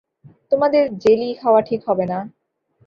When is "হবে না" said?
1.87-2.19